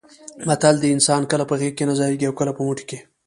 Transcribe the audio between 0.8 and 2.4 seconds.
دی: انسان کله په غېږه کې نه ځایېږي